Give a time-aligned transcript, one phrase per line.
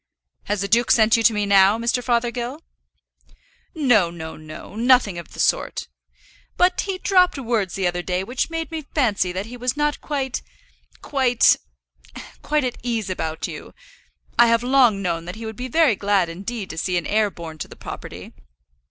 [0.45, 2.03] "Has the duke sent you to me now, Mr.
[2.03, 2.63] Fothergill?"
[3.75, 5.89] "No, no, no, nothing of the sort.
[6.57, 10.01] But he dropped words the other day which made me fancy that he was not
[10.01, 10.41] quite,
[11.03, 11.55] quite,
[12.41, 13.75] quite at ease about you.
[14.39, 17.29] I have long known that he would be very glad indeed to see an heir
[17.29, 18.33] born to the property.